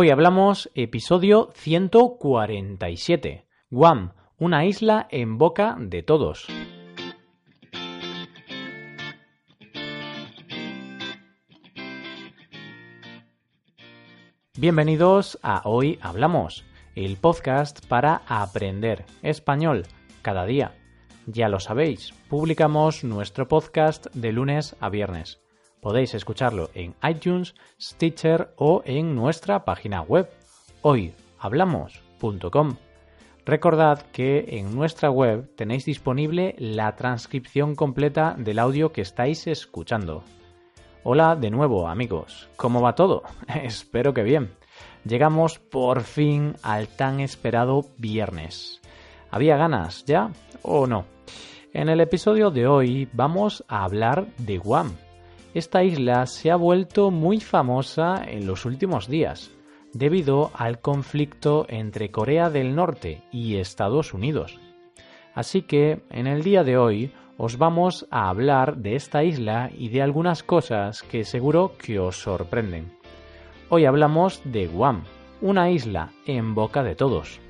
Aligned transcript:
Hoy 0.00 0.10
hablamos 0.10 0.70
episodio 0.76 1.50
147. 1.56 3.48
Guam, 3.68 4.12
una 4.38 4.64
isla 4.64 5.08
en 5.10 5.38
boca 5.38 5.76
de 5.76 6.04
todos. 6.04 6.46
Bienvenidos 14.56 15.36
a 15.42 15.62
Hoy 15.64 15.98
Hablamos, 16.00 16.64
el 16.94 17.16
podcast 17.16 17.84
para 17.86 18.22
aprender 18.28 19.04
español 19.24 19.84
cada 20.22 20.46
día. 20.46 20.76
Ya 21.26 21.48
lo 21.48 21.58
sabéis, 21.58 22.14
publicamos 22.28 23.02
nuestro 23.02 23.48
podcast 23.48 24.06
de 24.14 24.30
lunes 24.30 24.76
a 24.78 24.90
viernes. 24.90 25.40
Podéis 25.80 26.14
escucharlo 26.14 26.70
en 26.74 26.94
iTunes, 27.08 27.54
Stitcher 27.80 28.52
o 28.56 28.82
en 28.84 29.14
nuestra 29.14 29.64
página 29.64 30.02
web 30.02 30.28
hoyhablamos.com. 30.82 32.76
Recordad 33.46 34.02
que 34.12 34.44
en 34.58 34.74
nuestra 34.74 35.10
web 35.10 35.54
tenéis 35.56 35.84
disponible 35.86 36.54
la 36.58 36.94
transcripción 36.96 37.74
completa 37.76 38.34
del 38.36 38.58
audio 38.58 38.92
que 38.92 39.00
estáis 39.00 39.46
escuchando. 39.46 40.22
Hola 41.04 41.36
de 41.36 41.50
nuevo 41.50 41.88
amigos, 41.88 42.48
¿cómo 42.56 42.82
va 42.82 42.94
todo? 42.94 43.22
Espero 43.62 44.12
que 44.12 44.22
bien. 44.22 44.50
Llegamos 45.04 45.58
por 45.58 46.02
fin 46.02 46.56
al 46.62 46.88
tan 46.88 47.20
esperado 47.20 47.86
viernes. 47.96 48.82
¿Había 49.30 49.56
ganas 49.56 50.04
ya 50.04 50.30
o 50.62 50.86
no? 50.86 51.06
En 51.72 51.88
el 51.88 52.00
episodio 52.00 52.50
de 52.50 52.66
hoy 52.66 53.08
vamos 53.12 53.64
a 53.68 53.84
hablar 53.84 54.26
de 54.38 54.58
Guam. 54.58 54.96
Esta 55.54 55.82
isla 55.82 56.26
se 56.26 56.50
ha 56.50 56.56
vuelto 56.56 57.10
muy 57.10 57.40
famosa 57.40 58.22
en 58.26 58.46
los 58.46 58.64
últimos 58.64 59.08
días 59.08 59.50
debido 59.92 60.50
al 60.54 60.80
conflicto 60.80 61.66
entre 61.68 62.10
Corea 62.10 62.50
del 62.50 62.74
Norte 62.74 63.22
y 63.32 63.56
Estados 63.56 64.12
Unidos. 64.12 64.58
Así 65.34 65.62
que 65.62 66.02
en 66.10 66.26
el 66.26 66.42
día 66.42 66.64
de 66.64 66.76
hoy 66.76 67.12
os 67.36 67.56
vamos 67.56 68.06
a 68.10 68.28
hablar 68.28 68.78
de 68.78 68.96
esta 68.96 69.24
isla 69.24 69.70
y 69.76 69.88
de 69.88 70.02
algunas 70.02 70.42
cosas 70.42 71.02
que 71.02 71.24
seguro 71.24 71.72
que 71.78 71.98
os 71.98 72.16
sorprenden. 72.20 72.92
Hoy 73.70 73.84
hablamos 73.84 74.42
de 74.44 74.66
Guam, 74.66 75.04
una 75.40 75.70
isla 75.70 76.10
en 76.26 76.54
boca 76.54 76.82
de 76.82 76.94
todos. 76.94 77.40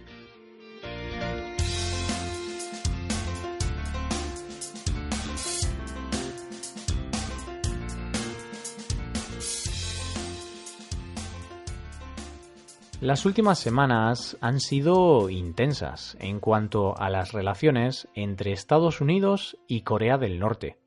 Las 13.00 13.26
últimas 13.26 13.60
semanas 13.60 14.36
han 14.40 14.58
sido 14.58 15.30
intensas 15.30 16.16
en 16.18 16.40
cuanto 16.40 16.98
a 16.98 17.10
las 17.10 17.30
relaciones 17.30 18.08
entre 18.14 18.50
Estados 18.50 19.00
Unidos 19.00 19.56
y 19.68 19.82
Corea 19.82 20.18
del 20.18 20.40
Norte. 20.40 20.80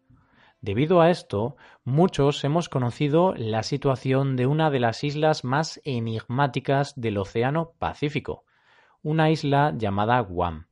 Debido 0.60 1.00
a 1.00 1.10
esto, 1.10 1.56
muchos 1.86 2.44
hemos 2.44 2.68
conocido 2.68 3.34
la 3.38 3.64
situación 3.64 4.36
de 4.36 4.46
una 4.46 4.70
de 4.70 4.82
las 4.82 5.06
islas 5.06 5.46
más 5.46 5.80
enigmáticas 5.86 7.00
del 7.00 7.18
Océano 7.18 7.72
Pacífico, 7.80 8.44
una 9.02 9.30
isla 9.30 9.74
llamada 9.78 10.20
Guam. 10.20 10.68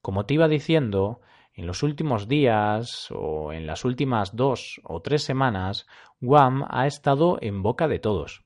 Como 0.00 0.24
te 0.24 0.34
iba 0.34 0.46
diciendo, 0.46 1.20
en 1.52 1.66
los 1.66 1.82
últimos 1.82 2.28
días 2.28 3.08
o 3.10 3.52
en 3.52 3.66
las 3.66 3.84
últimas 3.84 4.36
dos 4.36 4.80
o 4.84 5.02
tres 5.02 5.24
semanas, 5.24 5.88
Guam 6.20 6.64
ha 6.70 6.86
estado 6.86 7.38
en 7.40 7.60
boca 7.60 7.88
de 7.88 7.98
todos 7.98 8.43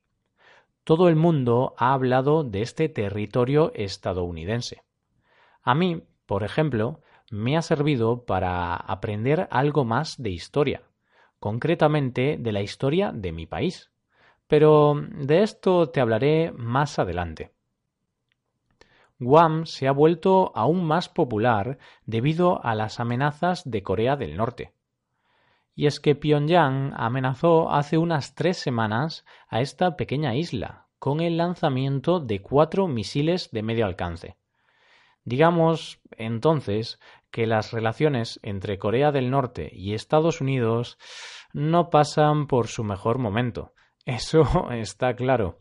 todo 0.89 1.11
el 1.11 1.17
mundo 1.17 1.75
ha 1.77 1.93
hablado 1.93 2.45
de 2.45 2.63
este 2.63 2.89
territorio 2.89 3.73
estadounidense. 3.75 4.85
A 5.63 5.75
mí, 5.75 6.03
por 6.25 6.45
ejemplo, 6.45 7.03
me 7.31 7.59
ha 7.59 7.61
servido 7.61 8.25
para 8.25 8.75
aprender 8.75 9.49
algo 9.51 9.85
más 9.85 10.17
de 10.17 10.31
historia, 10.31 10.81
concretamente 11.41 12.39
de 12.41 12.53
la 12.53 12.63
historia 12.63 13.13
de 13.13 13.33
mi 13.33 13.45
país. 13.45 13.91
Pero 14.47 14.95
de 15.11 15.43
esto 15.43 15.91
te 15.91 16.01
hablaré 16.01 16.53
más 16.53 16.99
adelante. 16.99 17.53
Guam 19.19 19.67
se 19.67 19.89
ha 19.89 19.93
vuelto 19.93 20.53
aún 20.55 20.87
más 20.87 21.11
popular 21.11 21.77
debido 22.07 22.65
a 22.65 22.75
las 22.75 22.99
amenazas 22.99 23.71
de 23.71 23.83
Corea 23.83 24.17
del 24.17 24.39
Norte. 24.39 24.73
Y 25.79 25.87
es 25.87 26.01
que 26.01 26.17
Pyongyang 26.17 26.93
amenazó 26.97 27.71
hace 27.71 27.99
unas 27.99 28.35
tres 28.35 28.57
semanas 28.57 29.25
a 29.47 29.61
esta 29.61 29.95
pequeña 29.95 30.35
isla 30.35 30.89
con 30.99 31.21
el 31.21 31.37
lanzamiento 31.37 32.19
de 32.19 32.43
cuatro 32.43 32.89
misiles 32.89 33.53
de 33.53 33.63
medio 33.63 33.87
alcance. 33.87 34.37
Digamos, 35.23 36.01
entonces, 36.17 36.99
que 37.31 37.47
las 37.47 37.71
relaciones 37.71 38.41
entre 38.43 38.77
Corea 38.77 39.13
del 39.13 39.31
Norte 39.31 39.71
y 39.73 39.95
Estados 39.95 40.41
Unidos 40.41 40.99
no 41.53 41.91
pasan 41.91 42.49
por 42.49 42.67
su 42.67 42.83
mejor 42.83 43.19
momento. 43.19 43.73
Eso 44.05 44.49
está 44.73 45.15
claro. 45.15 45.61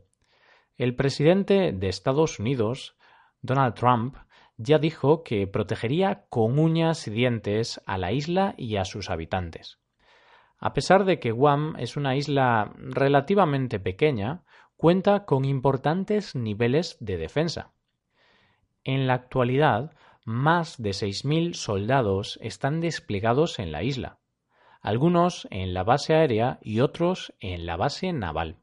El 0.77 0.95
presidente 0.95 1.73
de 1.73 1.89
Estados 1.89 2.39
Unidos, 2.39 2.97
Donald 3.43 3.75
Trump, 3.75 4.17
ya 4.57 4.79
dijo 4.79 5.21
que 5.21 5.45
protegería 5.45 6.25
con 6.29 6.57
uñas 6.57 7.07
y 7.07 7.11
dientes 7.11 7.79
a 7.85 7.99
la 7.99 8.13
isla 8.13 8.55
y 8.57 8.77
a 8.77 8.83
sus 8.83 9.11
habitantes. 9.11 9.77
A 10.59 10.73
pesar 10.73 11.05
de 11.05 11.19
que 11.19 11.31
Guam 11.31 11.75
es 11.77 11.97
una 11.97 12.15
isla 12.15 12.73
relativamente 12.77 13.79
pequeña, 13.79 14.43
cuenta 14.75 15.25
con 15.25 15.45
importantes 15.45 16.35
niveles 16.35 16.97
de 16.99 17.17
defensa. 17.17 17.73
En 18.83 19.05
la 19.07 19.13
actualidad, 19.13 19.91
más 20.23 20.81
de 20.81 20.91
6.000 20.91 21.53
soldados 21.53 22.39
están 22.41 22.81
desplegados 22.81 23.59
en 23.59 23.71
la 23.71 23.83
isla, 23.83 24.19
algunos 24.81 25.47
en 25.51 25.73
la 25.73 25.83
base 25.83 26.13
aérea 26.13 26.59
y 26.61 26.79
otros 26.79 27.33
en 27.39 27.65
la 27.65 27.77
base 27.77 28.11
naval. 28.13 28.57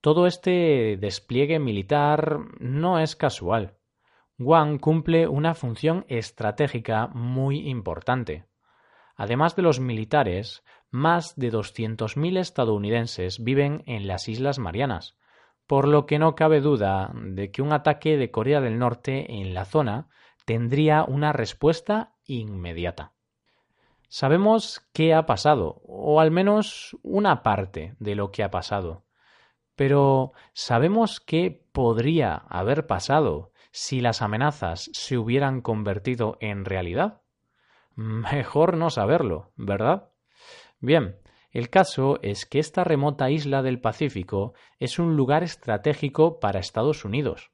Todo 0.00 0.26
este 0.26 0.98
despliegue 1.00 1.58
militar 1.58 2.38
no 2.58 2.98
es 2.98 3.16
casual. 3.16 3.78
Guam 4.36 4.78
cumple 4.78 5.28
una 5.28 5.54
función 5.54 6.04
estratégica 6.08 7.06
muy 7.06 7.68
importante. 7.68 8.44
Además 9.16 9.56
de 9.56 9.62
los 9.62 9.80
militares, 9.80 10.64
más 10.94 11.34
de 11.34 11.50
200.000 11.52 12.38
estadounidenses 12.38 13.42
viven 13.42 13.82
en 13.86 14.06
las 14.06 14.28
Islas 14.28 14.60
Marianas, 14.60 15.16
por 15.66 15.88
lo 15.88 16.06
que 16.06 16.20
no 16.20 16.36
cabe 16.36 16.60
duda 16.60 17.10
de 17.14 17.50
que 17.50 17.62
un 17.62 17.72
ataque 17.72 18.16
de 18.16 18.30
Corea 18.30 18.60
del 18.60 18.78
Norte 18.78 19.40
en 19.40 19.54
la 19.54 19.64
zona 19.64 20.08
tendría 20.44 21.02
una 21.02 21.32
respuesta 21.32 22.14
inmediata. 22.26 23.12
Sabemos 24.08 24.88
qué 24.92 25.14
ha 25.14 25.26
pasado, 25.26 25.82
o 25.84 26.20
al 26.20 26.30
menos 26.30 26.96
una 27.02 27.42
parte 27.42 27.96
de 27.98 28.14
lo 28.14 28.30
que 28.30 28.44
ha 28.44 28.52
pasado, 28.52 29.04
pero 29.74 30.32
¿sabemos 30.52 31.18
qué 31.18 31.66
podría 31.72 32.36
haber 32.36 32.86
pasado 32.86 33.50
si 33.72 34.00
las 34.00 34.22
amenazas 34.22 34.90
se 34.92 35.18
hubieran 35.18 35.60
convertido 35.60 36.36
en 36.38 36.64
realidad? 36.64 37.22
Mejor 37.96 38.76
no 38.76 38.90
saberlo, 38.90 39.50
¿verdad? 39.56 40.13
Bien, 40.84 41.16
el 41.50 41.70
caso 41.70 42.18
es 42.20 42.44
que 42.44 42.58
esta 42.58 42.84
remota 42.84 43.30
isla 43.30 43.62
del 43.62 43.80
Pacífico 43.80 44.52
es 44.78 44.98
un 44.98 45.16
lugar 45.16 45.42
estratégico 45.42 46.40
para 46.40 46.60
Estados 46.60 47.06
Unidos. 47.06 47.52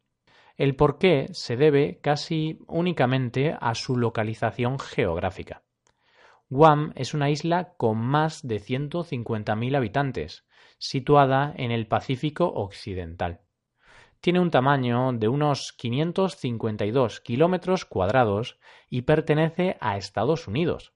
El 0.57 0.75
porqué 0.75 1.29
se 1.31 1.57
debe 1.57 2.01
casi 2.01 2.59
únicamente 2.67 3.57
a 3.61 3.77
su 3.77 3.97
localización 3.97 4.81
geográfica. 4.81 5.63
Guam 6.49 6.93
es 6.97 7.15
una 7.15 7.31
isla 7.31 7.75
con 7.77 7.99
más 7.99 8.45
de 8.45 8.61
150.000 8.61 9.77
habitantes, 9.77 10.45
situada 10.79 11.55
en 11.57 11.71
el 11.71 11.87
Pacífico 11.87 12.47
Occidental. 12.47 13.43
Tiene 14.21 14.41
un 14.41 14.51
tamaño 14.51 15.13
de 15.13 15.29
unos 15.29 15.73
552 15.75 17.21
kilómetros 17.21 17.85
cuadrados 17.85 18.59
y 18.89 19.03
pertenece 19.03 19.77
a 19.81 19.97
Estados 19.97 20.49
Unidos, 20.49 20.95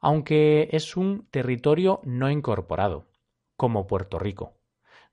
aunque 0.00 0.68
es 0.72 0.96
un 0.96 1.26
territorio 1.30 2.00
no 2.04 2.30
incorporado, 2.30 3.06
como 3.56 3.86
Puerto 3.86 4.18
Rico. 4.18 4.54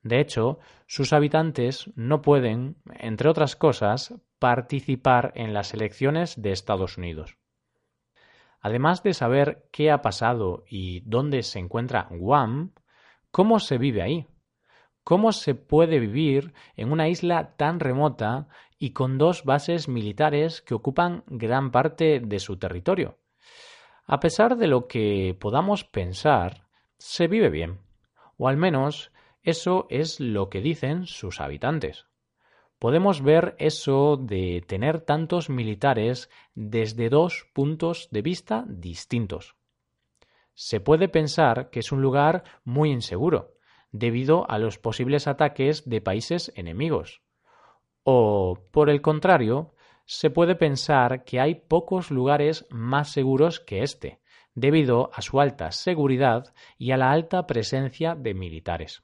De 0.01 0.19
hecho, 0.19 0.59
sus 0.85 1.13
habitantes 1.13 1.89
no 1.95 2.21
pueden, 2.21 2.75
entre 3.00 3.30
otras 3.30 3.56
cosas, 3.56 4.13
participar 4.38 5.31
en 5.35 5.53
las 5.53 5.74
elecciones 5.74 6.41
de 6.41 6.51
Estados 6.51 6.97
Unidos. 6.97 7.38
Además 8.59 9.03
de 9.03 9.13
saber 9.13 9.68
qué 9.71 9.91
ha 9.91 10.01
pasado 10.01 10.63
y 10.68 11.01
dónde 11.01 11.44
se 11.44 11.59
encuentra 11.59 12.07
Guam, 12.12 12.74
¿cómo 13.31 13.59
se 13.59 13.77
vive 13.77 14.01
ahí? 14.01 14.27
¿Cómo 15.03 15.33
se 15.33 15.56
puede 15.56 16.00
vivir 16.00 16.53
en 16.75 16.91
una 16.91 17.09
isla 17.09 17.56
tan 17.57 17.79
remota 17.81 18.47
y 18.79 18.91
con 18.91 19.18
dos 19.18 19.44
bases 19.44 19.89
militares 19.89 20.62
que 20.62 20.74
ocupan 20.74 21.24
gran 21.27 21.71
parte 21.71 22.21
de 22.21 22.39
su 22.39 22.57
territorio? 22.57 23.18
A 24.05 24.19
pesar 24.19 24.57
de 24.57 24.67
lo 24.67 24.88
que 24.88 25.35
podamos 25.39 25.83
pensar, 25.85 26.67
se 26.97 27.27
vive 27.27 27.50
bien, 27.50 27.79
o 28.38 28.47
al 28.47 28.57
menos 28.57 29.11
eso 29.41 29.88
es 29.89 30.19
lo 30.19 30.50
que 30.50 30.61
dicen 30.61 31.05
sus 31.05 31.39
habitantes. 31.39 32.05
podemos 32.83 33.21
ver 33.21 33.55
eso 33.59 34.17
de 34.17 34.61
tener 34.67 35.00
tantos 35.00 35.50
militares 35.50 36.29
desde 36.53 37.07
dos 37.07 37.47
puntos 37.53 38.09
de 38.11 38.21
vista 38.21 38.65
distintos. 38.67 39.55
Se 40.53 40.81
puede 40.81 41.07
pensar 41.07 41.69
que 41.69 41.79
es 41.79 41.94
un 41.94 42.01
lugar 42.01 42.44
muy 42.65 42.91
inseguro, 42.91 43.53
debido 43.94 44.45
a 44.51 44.59
los 44.59 44.79
posibles 44.79 45.27
ataques 45.27 45.88
de 45.89 46.01
países 46.01 46.51
enemigos. 46.57 47.21
O, 48.03 48.59
por 48.71 48.89
el 48.89 49.01
contrario, 49.01 49.73
se 50.05 50.29
puede 50.29 50.55
pensar 50.55 51.23
que 51.23 51.39
hay 51.39 51.55
pocos 51.55 52.11
lugares 52.11 52.65
más 52.69 53.11
seguros 53.11 53.59
que 53.59 53.83
este, 53.83 54.19
debido 54.55 55.09
a 55.13 55.21
su 55.21 55.39
alta 55.39 55.71
seguridad 55.71 56.53
y 56.77 56.91
a 56.91 56.97
la 56.97 57.11
alta 57.11 57.47
presencia 57.47 58.15
de 58.15 58.33
militares. 58.33 59.03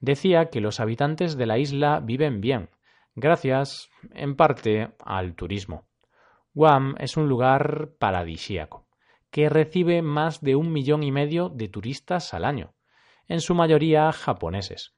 Decía 0.00 0.50
que 0.50 0.60
los 0.60 0.80
habitantes 0.80 1.36
de 1.36 1.46
la 1.46 1.58
isla 1.58 2.00
viven 2.00 2.40
bien, 2.40 2.70
gracias, 3.14 3.90
en 4.12 4.36
parte, 4.36 4.90
al 5.04 5.34
turismo. 5.34 5.86
Guam 6.52 6.94
es 6.98 7.16
un 7.16 7.28
lugar 7.28 7.92
paradisíaco, 7.98 8.86
que 9.30 9.48
recibe 9.48 10.02
más 10.02 10.40
de 10.40 10.56
un 10.56 10.72
millón 10.72 11.02
y 11.02 11.10
medio 11.10 11.48
de 11.48 11.68
turistas 11.68 12.34
al 12.34 12.44
año, 12.44 12.74
en 13.28 13.40
su 13.40 13.54
mayoría 13.54 14.12
japoneses. 14.12 14.94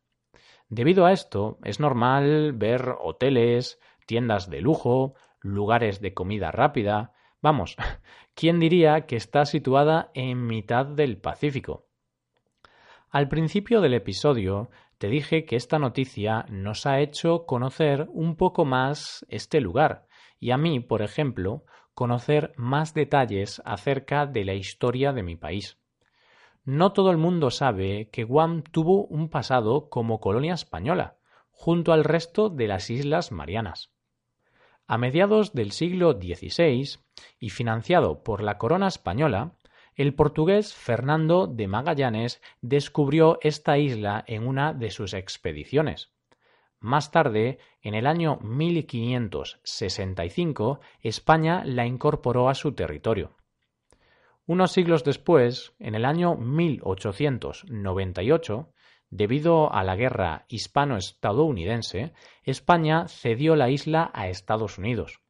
Debido 0.69 1.07
a 1.07 1.13
esto, 1.13 1.59
es 1.63 1.79
normal 1.79 2.53
ver 2.53 2.97
hoteles, 2.99 3.79
tiendas 4.07 4.49
de 4.49 4.61
lujo, 4.61 5.15
lugares 5.41 6.01
de 6.01 6.15
comida 6.15 6.51
rápida. 6.51 7.13
Vamos, 7.43 7.77
¿quién 8.35 8.59
diría 8.61 9.07
que 9.07 9.17
está 9.17 9.45
situada 9.45 10.11
en 10.15 10.47
mitad 10.47 10.87
del 10.87 11.19
Pacífico? 11.19 11.87
Al 13.11 13.29
principio 13.29 13.81
del 13.81 13.95
episodio 13.95 14.71
te 14.99 15.09
dije 15.09 15.45
que 15.45 15.57
esta 15.57 15.79
noticia 15.79 16.47
nos 16.49 16.87
ha 16.87 17.01
hecho 17.01 17.45
conocer 17.47 18.09
un 18.11 18.37
poco 18.37 18.65
más 18.65 19.27
este 19.29 19.61
lugar 19.61 20.07
y 20.39 20.51
a 20.51 20.57
mí, 20.57 20.81
por 20.81 21.03
ejemplo, 21.03 21.65
conocer 21.95 22.53
más 22.57 22.95
detalles 22.95 23.63
acerca 23.65 24.27
de 24.27 24.45
la 24.45 24.55
historia 24.55 25.13
de 25.13 25.23
mi 25.23 25.37
país. 25.37 25.79
No 26.65 26.93
todo 26.93 27.11
el 27.11 27.17
mundo 27.17 27.51
sabe 27.51 28.11
que 28.11 28.25
Guam 28.25 28.63
tuvo 28.63 29.07
un 29.07 29.29
pasado 29.31 29.89
como 29.89 30.19
colonia 30.19 30.55
española, 30.55 31.17
junto 31.51 31.93
al 31.93 32.05
resto 32.05 32.51
de 32.51 32.67
las 32.67 32.91
Islas 32.91 33.33
Marianas. 33.33 33.96
A 34.89 34.99
mediados 34.99 35.53
del 35.53 35.73
siglo 35.73 36.13
XVI, 36.13 37.01
y 37.41 37.51
financiado 37.51 38.23
por 38.23 38.41
la 38.43 38.59
corona 38.59 38.87
española, 38.87 39.57
el 39.97 40.15
portugués 40.15 40.75
Fernando 40.75 41.47
de 41.47 41.67
Magallanes 41.67 42.43
descubrió 42.61 43.39
esta 43.41 43.79
isla 43.79 44.23
en 44.27 44.47
una 44.47 44.75
de 44.75 44.91
sus 44.91 45.15
expediciones. 45.15 46.13
Más 46.79 47.11
tarde, 47.11 47.59
en 47.81 47.95
el 47.95 48.07
año 48.07 48.39
1565, 48.43 50.81
España 51.01 51.65
la 51.65 51.87
incorporó 51.87 52.49
a 52.49 52.55
su 52.55 52.71
territorio. 52.73 53.33
Unos 54.47 54.71
siglos 54.71 55.03
después, 55.03 55.75
en 55.81 55.97
el 55.97 56.05
año 56.05 56.37
1898, 56.37 58.73
Debido 59.11 59.73
a 59.73 59.85
la 59.85 59.97
guerra 59.97 60.47
hispano-estadounidense, 60.49 62.13
España 62.43 63.07
cedió 63.09 63.57
la 63.57 63.71
isla 63.71 64.11
a 64.15 64.29
Estados 64.29 64.79
Unidos. 64.79 65.21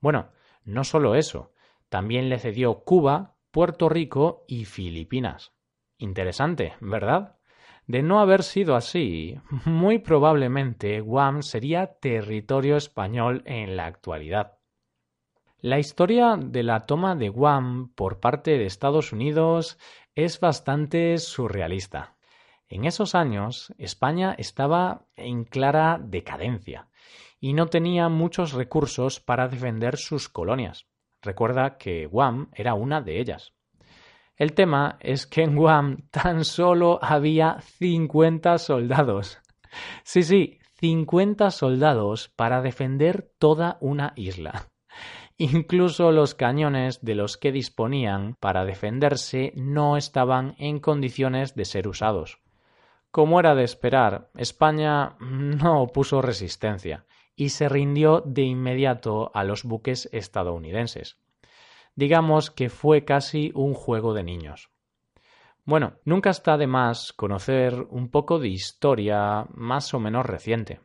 Bueno, 0.00 0.30
no 0.64 0.84
solo 0.84 1.14
eso, 1.14 1.52
también 1.88 2.28
le 2.28 2.38
cedió 2.38 2.84
Cuba, 2.84 3.36
Puerto 3.50 3.88
Rico 3.88 4.44
y 4.46 4.66
Filipinas. 4.66 5.52
Interesante, 5.98 6.74
¿verdad? 6.80 7.36
De 7.86 8.02
no 8.02 8.20
haber 8.20 8.42
sido 8.42 8.74
así, 8.74 9.40
muy 9.64 9.98
probablemente 9.98 11.00
Guam 11.00 11.42
sería 11.42 11.98
territorio 12.00 12.76
español 12.76 13.42
en 13.46 13.76
la 13.76 13.86
actualidad. 13.86 14.58
La 15.58 15.78
historia 15.78 16.36
de 16.36 16.62
la 16.62 16.84
toma 16.84 17.14
de 17.14 17.28
Guam 17.28 17.94
por 17.94 18.20
parte 18.20 18.58
de 18.58 18.66
Estados 18.66 19.12
Unidos 19.12 19.78
es 20.14 20.38
bastante 20.38 21.16
surrealista. 21.18 22.15
En 22.68 22.84
esos 22.84 23.14
años 23.14 23.72
España 23.78 24.34
estaba 24.38 25.06
en 25.14 25.44
clara 25.44 26.00
decadencia 26.02 26.88
y 27.38 27.52
no 27.52 27.66
tenía 27.66 28.08
muchos 28.08 28.52
recursos 28.52 29.20
para 29.20 29.46
defender 29.46 29.96
sus 29.96 30.28
colonias. 30.28 30.86
Recuerda 31.22 31.78
que 31.78 32.06
Guam 32.06 32.50
era 32.52 32.74
una 32.74 33.00
de 33.00 33.20
ellas. 33.20 33.52
El 34.36 34.52
tema 34.52 34.98
es 35.00 35.26
que 35.26 35.42
en 35.42 35.54
Guam 35.54 36.08
tan 36.10 36.44
solo 36.44 36.98
había 37.02 37.60
50 37.60 38.58
soldados. 38.58 39.38
Sí, 40.04 40.22
sí, 40.22 40.58
50 40.80 41.50
soldados 41.50 42.28
para 42.28 42.62
defender 42.62 43.32
toda 43.38 43.78
una 43.80 44.12
isla. 44.16 44.68
Incluso 45.38 46.12
los 46.12 46.34
cañones 46.34 47.04
de 47.04 47.14
los 47.14 47.36
que 47.36 47.52
disponían 47.52 48.36
para 48.40 48.64
defenderse 48.64 49.52
no 49.54 49.96
estaban 49.96 50.54
en 50.58 50.80
condiciones 50.80 51.54
de 51.54 51.64
ser 51.64 51.88
usados. 51.88 52.38
Como 53.10 53.40
era 53.40 53.54
de 53.54 53.64
esperar, 53.64 54.30
España 54.36 55.16
no 55.20 55.82
opuso 55.82 56.22
resistencia 56.22 57.06
y 57.34 57.50
se 57.50 57.68
rindió 57.68 58.22
de 58.24 58.42
inmediato 58.42 59.30
a 59.34 59.44
los 59.44 59.64
buques 59.64 60.08
estadounidenses. 60.12 61.18
Digamos 61.94 62.50
que 62.50 62.68
fue 62.68 63.04
casi 63.04 63.52
un 63.54 63.74
juego 63.74 64.14
de 64.14 64.22
niños. 64.22 64.70
Bueno, 65.64 65.94
nunca 66.04 66.30
está 66.30 66.56
de 66.56 66.66
más 66.66 67.12
conocer 67.12 67.86
un 67.90 68.10
poco 68.10 68.38
de 68.38 68.48
historia 68.48 69.46
más 69.50 69.92
o 69.94 69.98
menos 69.98 70.24
reciente. 70.24 70.80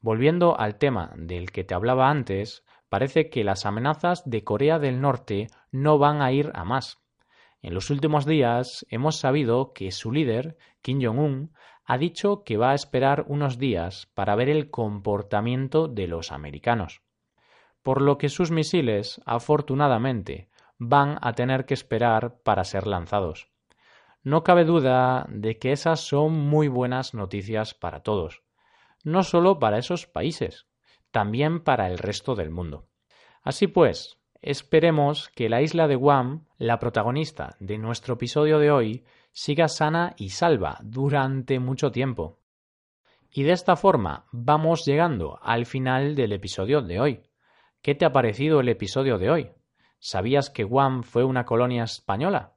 Volviendo 0.00 0.58
al 0.58 0.78
tema 0.78 1.12
del 1.16 1.52
que 1.52 1.64
te 1.64 1.74
hablaba 1.74 2.10
antes, 2.10 2.64
parece 2.88 3.30
que 3.30 3.44
las 3.44 3.66
amenazas 3.66 4.28
de 4.28 4.44
Corea 4.44 4.78
del 4.78 5.00
Norte 5.00 5.48
no 5.70 5.98
van 5.98 6.22
a 6.22 6.32
ir 6.32 6.50
a 6.54 6.64
más. 6.64 7.05
En 7.66 7.74
los 7.74 7.90
últimos 7.90 8.26
días 8.26 8.86
hemos 8.90 9.16
sabido 9.16 9.72
que 9.72 9.90
su 9.90 10.12
líder, 10.12 10.56
Kim 10.82 11.04
Jong-un, 11.04 11.52
ha 11.84 11.98
dicho 11.98 12.44
que 12.44 12.56
va 12.56 12.70
a 12.70 12.74
esperar 12.76 13.24
unos 13.26 13.58
días 13.58 14.06
para 14.14 14.36
ver 14.36 14.48
el 14.48 14.70
comportamiento 14.70 15.88
de 15.88 16.06
los 16.06 16.30
americanos, 16.30 17.02
por 17.82 18.02
lo 18.02 18.18
que 18.18 18.28
sus 18.28 18.52
misiles, 18.52 19.20
afortunadamente, 19.26 20.48
van 20.78 21.18
a 21.22 21.32
tener 21.32 21.66
que 21.66 21.74
esperar 21.74 22.38
para 22.44 22.62
ser 22.62 22.86
lanzados. 22.86 23.50
No 24.22 24.44
cabe 24.44 24.64
duda 24.64 25.26
de 25.28 25.58
que 25.58 25.72
esas 25.72 25.98
son 25.98 26.34
muy 26.34 26.68
buenas 26.68 27.14
noticias 27.14 27.74
para 27.74 28.04
todos, 28.04 28.44
no 29.02 29.24
solo 29.24 29.58
para 29.58 29.78
esos 29.78 30.06
países, 30.06 30.68
también 31.10 31.64
para 31.64 31.88
el 31.88 31.98
resto 31.98 32.36
del 32.36 32.50
mundo. 32.50 32.86
Así 33.42 33.66
pues, 33.66 34.20
Esperemos 34.42 35.28
que 35.34 35.48
la 35.48 35.62
isla 35.62 35.88
de 35.88 35.96
Guam, 35.96 36.46
la 36.58 36.78
protagonista 36.78 37.56
de 37.58 37.78
nuestro 37.78 38.14
episodio 38.14 38.58
de 38.58 38.70
hoy, 38.70 39.04
siga 39.32 39.68
sana 39.68 40.14
y 40.16 40.30
salva 40.30 40.78
durante 40.82 41.58
mucho 41.58 41.90
tiempo. 41.90 42.40
Y 43.30 43.42
de 43.42 43.52
esta 43.52 43.76
forma 43.76 44.26
vamos 44.32 44.84
llegando 44.84 45.38
al 45.42 45.66
final 45.66 46.14
del 46.14 46.32
episodio 46.32 46.80
de 46.80 47.00
hoy. 47.00 47.22
¿Qué 47.82 47.94
te 47.94 48.04
ha 48.04 48.12
parecido 48.12 48.60
el 48.60 48.68
episodio 48.68 49.18
de 49.18 49.30
hoy? 49.30 49.50
¿Sabías 49.98 50.50
que 50.50 50.64
Guam 50.64 51.02
fue 51.02 51.24
una 51.24 51.44
colonia 51.44 51.84
española? 51.84 52.54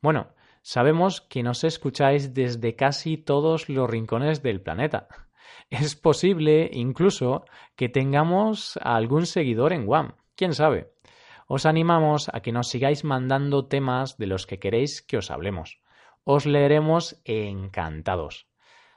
Bueno, 0.00 0.34
sabemos 0.62 1.20
que 1.20 1.42
nos 1.42 1.64
escucháis 1.64 2.34
desde 2.34 2.76
casi 2.76 3.16
todos 3.16 3.68
los 3.68 3.88
rincones 3.88 4.42
del 4.42 4.60
planeta. 4.60 5.08
Es 5.68 5.96
posible 5.96 6.68
incluso 6.72 7.44
que 7.76 7.88
tengamos 7.88 8.78
algún 8.82 9.26
seguidor 9.26 9.72
en 9.72 9.86
Guam. 9.86 10.14
¿Quién 10.34 10.54
sabe? 10.54 10.92
Os 11.50 11.66
animamos 11.66 12.30
a 12.30 12.38
que 12.42 12.52
nos 12.54 12.70
sigáis 12.70 13.02
mandando 13.02 13.66
temas 13.66 14.14
de 14.18 14.28
los 14.28 14.46
que 14.46 14.60
queréis 14.62 15.02
que 15.02 15.18
os 15.18 15.32
hablemos. 15.32 15.80
Os 16.22 16.46
leeremos 16.46 17.20
encantados. 17.24 18.46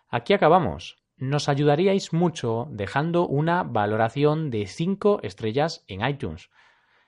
Aquí 0.07 0.33
acabamos. 0.33 1.01
Nos 1.17 1.49
ayudaríais 1.49 2.13
mucho 2.13 2.67
dejando 2.69 3.25
una 3.25 3.63
valoración 3.63 4.51
de 4.51 4.67
5 4.67 5.21
estrellas 5.23 5.83
en 5.87 6.05
iTunes. 6.05 6.51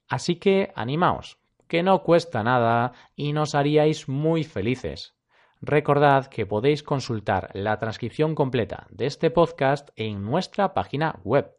Así 0.09 0.37
que 0.37 0.73
animaos, 0.75 1.37
que 1.67 1.83
no 1.83 2.01
cuesta 2.01 2.41
nada 2.41 2.93
y 3.15 3.31
nos 3.31 3.53
haríais 3.53 4.09
muy 4.09 4.45
felices. 4.45 5.13
Recordad 5.61 6.25
que 6.25 6.47
podéis 6.47 6.81
consultar 6.81 7.51
la 7.53 7.77
transcripción 7.77 8.33
completa 8.33 8.87
de 8.89 9.05
este 9.05 9.29
podcast 9.29 9.89
en 9.95 10.25
nuestra 10.25 10.73
página 10.73 11.19
web 11.23 11.55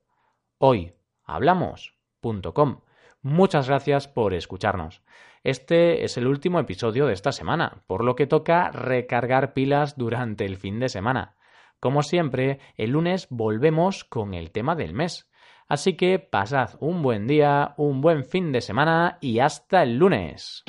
hoyhablamos.com. 0.59 2.81
Muchas 3.29 3.67
gracias 3.67 4.07
por 4.07 4.35
escucharnos. 4.35 5.03
Este 5.43 6.05
es 6.05 6.17
el 6.17 6.29
último 6.29 6.61
episodio 6.61 7.07
de 7.07 7.13
esta 7.13 7.33
semana, 7.33 7.83
por 7.89 8.05
lo 8.05 8.15
que 8.15 8.29
toca 8.29 8.71
recargar 8.71 9.53
pilas 9.53 9.97
durante 9.97 10.45
el 10.45 10.57
fin 10.57 10.79
de 10.79 10.89
semana. 10.89 11.35
Como 11.81 12.05
siempre, 12.05 12.61
el 12.77 12.91
lunes 12.91 13.27
volvemos 13.29 14.05
con 14.05 14.33
el 14.33 14.53
tema 14.53 14.77
del 14.77 14.95
mes. 14.95 15.29
Así 15.67 15.97
que 15.97 16.21
pasad 16.21 16.77
un 16.79 17.03
buen 17.03 17.27
día, 17.27 17.75
un 17.79 18.01
buen 18.01 18.25
fin 18.25 18.53
de 18.53 18.61
semana 18.61 19.19
y 19.21 19.41
hasta 19.41 19.83
el 19.83 19.97
lunes. 19.97 20.63